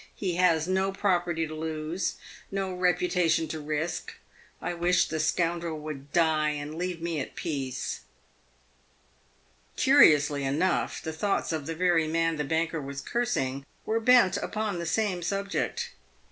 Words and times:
He 0.15 0.33
has 0.37 0.67
no 0.67 0.91
property 0.91 1.45
to 1.45 1.53
lose; 1.53 2.15
no 2.49 2.73
reputation 2.73 3.47
to 3.49 3.59
risk. 3.59 4.13
I 4.59 4.73
wish 4.73 5.07
the 5.07 5.19
scoundrel 5.19 5.77
would 5.77 6.11
die 6.11 6.49
and 6.49 6.73
leave 6.73 7.03
me 7.03 7.19
at 7.19 7.35
peace." 7.35 7.99
Curiously 9.75 10.43
enough, 10.43 11.03
the 11.03 11.13
thoughts 11.13 11.51
of 11.51 11.67
the 11.67 11.75
very 11.75 12.07
man 12.07 12.37
the 12.37 12.43
banker 12.43 12.81
was 12.81 12.99
cursing 12.99 13.63
were 13.85 13.99
bent 13.99 14.37
upon 14.37 14.79
the 14.79 14.87
same 14.87 15.21
subject. 15.21 15.91